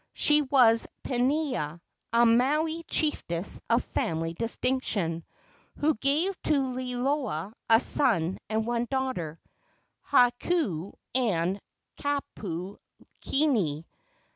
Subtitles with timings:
[0.13, 1.79] She was Pinea,
[2.11, 5.23] a Maui chiefess of family distinction,
[5.77, 9.39] who gave to Liloa a son and one daughter
[10.01, 11.61] Hakau and
[11.99, 13.85] Kapukini.